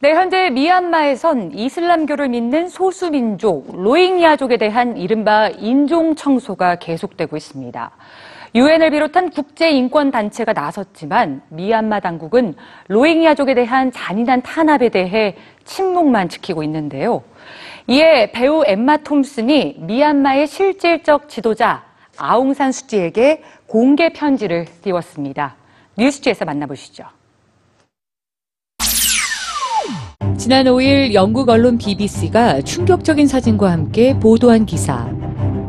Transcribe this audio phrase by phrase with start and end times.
[0.00, 7.90] 네, 현재 미얀마에선 이슬람교를 믿는 소수민족 로힝야족에 대한 이른바 인종 청소가 계속되고 있습니다.
[8.54, 12.54] 유엔을 비롯한 국제 인권 단체가 나섰지만 미얀마 당국은
[12.86, 15.34] 로힝야족에 대한 잔인한 탄압에 대해
[15.64, 17.24] 침묵만 지키고 있는데요.
[17.88, 21.82] 이에 배우 엠마 톰슨이 미얀마의 실질적 지도자
[22.16, 25.56] 아웅산 수지에게 공개 편지를 띄웠습니다.
[25.96, 27.17] 뉴스지에서 만나보시죠.
[30.48, 35.06] 지난 5일 영국 언론 BBC가 충격적인 사진과 함께 보도한 기사.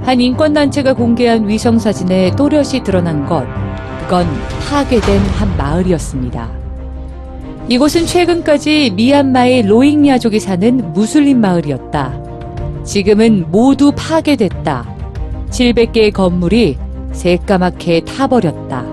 [0.04, 3.46] 한 인권단체가 공개한 위성사진에 또렷이 드러난 것.
[4.04, 4.26] 그건
[4.70, 6.50] 파괴된 한 마을이었습니다.
[7.68, 12.84] 이곳은 최근까지 미얀마의 로힝야족이 사는 무슬림 마을이었다.
[12.86, 14.96] 지금은 모두 파괴됐다.
[15.50, 16.78] 700개의 건물이
[17.12, 18.86] 새까맣게 타버렸다.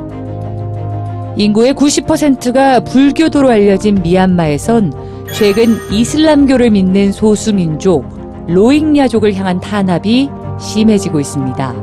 [1.37, 11.75] 인구의 90%가 불교도로 알려진 미얀마에선 최근 이슬람교를 믿는 소수민족 로힝야족을 향한 탄압이 심해지고 있습니다.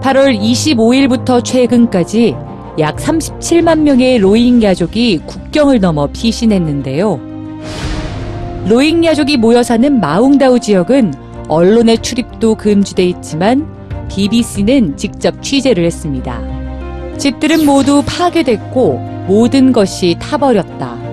[0.00, 2.34] 8월 25일부터 최근까지
[2.78, 7.20] 약 37만 명의 로힝야족이 국경을 넘어 피신했는데요.
[8.68, 11.14] 로힝야족이 모여 사는 마웅다우 지역은
[11.48, 13.66] 언론의 출입도 금지돼 있지만
[14.08, 16.40] BBC는 직접 취재를 했습니다.
[17.18, 21.11] 집들은 모두 파괴됐고 모든 것이 타버렸다.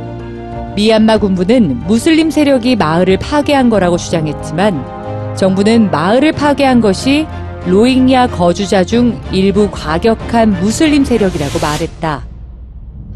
[0.80, 7.28] 미얀마 군부는 무슬림 세력이 마을을 파괴한 거라고 주장했지만 정부는 마을을 파괴한 것이
[7.66, 12.26] 로힝야 거주자 중 일부 과격한 무슬림 세력이라고 말했다.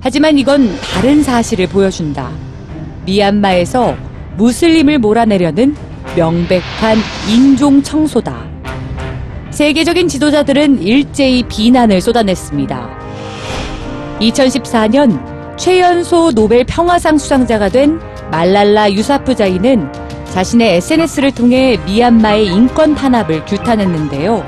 [0.02, 2.32] 하지만 이건 다른 사실을 보여준다.
[3.06, 3.96] 미얀마에서
[4.36, 5.74] 무슬림을 몰아내려는
[6.18, 6.98] 명백한
[7.30, 8.44] 인종 청소다.
[9.52, 12.90] 세계적인 지도자들은 일제히 비난을 쏟아냈습니다.
[14.20, 15.33] 2014년
[15.64, 17.98] 최연소 노벨 평화상 수상자가 된
[18.32, 19.94] 말랄라 유사프자이는
[20.26, 24.44] 자신의 SNS를 통해 미얀마의 인권 탄압을 규탄했는데요.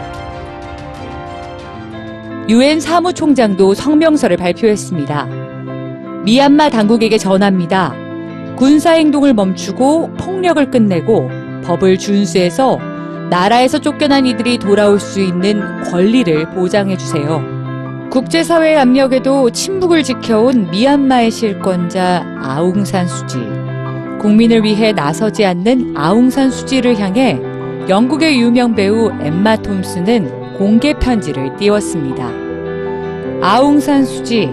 [2.49, 5.25] 유엔 사무총장도 성명서를 발표했습니다.
[6.25, 7.93] 미얀마 당국에게 전합니다.
[8.57, 11.29] 군사 행동을 멈추고 폭력을 끝내고
[11.63, 12.77] 법을 준수해서
[13.29, 17.54] 나라에서 쫓겨난 이들이 돌아올 수 있는 권리를 보장해 주세요.
[18.15, 23.39] 국제사회의 압력에도 침묵을 지켜온 미얀마의 실권자 아웅산 수지.
[24.21, 27.37] 국민을 위해 나서지 않는 아웅산 수지를 향해
[27.89, 32.31] 영국의 유명 배우 엠마 톰슨은 공개 편지를 띄웠습니다.
[33.41, 34.49] 아웅산 수지,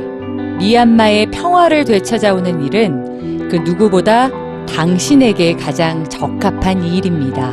[0.59, 4.29] 미얀마의 평화를 되찾아오는 일은 그 누구보다
[4.67, 7.53] 당신에게 가장 적합한 일입니다.